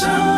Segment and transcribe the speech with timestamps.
[0.00, 0.37] sunny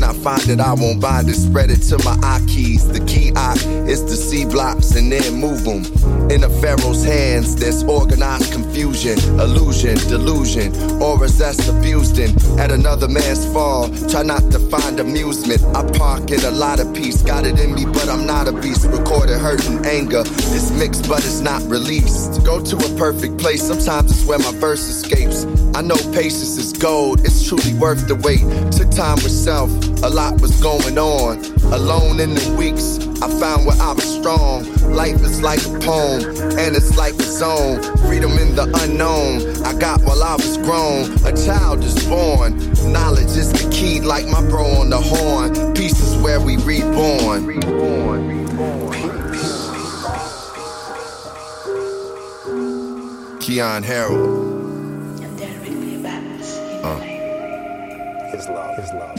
[0.00, 1.34] When I find it, I won't bind it.
[1.34, 2.88] Spread it to my eye keys.
[2.88, 3.52] The key I
[3.86, 5.84] is to see blocks and then move them.
[6.30, 12.30] In a pharaoh's hands, there's organized confusion, illusion, delusion, auras that's abused in.
[12.58, 15.62] At another man's fall, try not to find amusement.
[15.76, 17.20] I park in a lot of peace.
[17.20, 18.86] Got it in me, but I'm not a beast.
[18.86, 20.22] Recorded hurt and anger.
[20.24, 22.42] It's mixed, but it's not released.
[22.42, 23.66] Go to a perfect place.
[23.66, 25.44] Sometimes it's where my verse escapes.
[25.74, 27.20] I know patience is gold.
[27.20, 28.40] It's truly worth the wait.
[28.72, 29.89] Took time with self.
[30.02, 31.44] A lot was going on.
[31.74, 34.64] Alone in the weeks, I found where I was strong.
[34.94, 36.24] Life is like a poem,
[36.58, 37.82] and it's like a zone.
[37.98, 39.42] Freedom in the unknown.
[39.62, 41.12] I got while I was grown.
[41.26, 42.56] A child is born.
[42.90, 45.74] Knowledge is the key, like my bro on the horn.
[45.74, 47.44] Peace is where we reborn.
[47.44, 48.46] Reborn.
[53.40, 54.50] Keyon Harrold.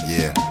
[0.03, 0.50] And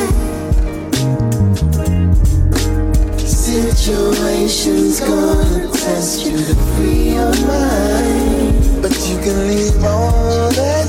[3.83, 8.81] Situations gonna test you to free your mind.
[8.81, 10.82] But you can leave all that